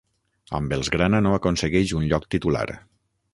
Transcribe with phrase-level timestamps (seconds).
[0.59, 2.65] Amb els grana no aconsegueix un lloc titular.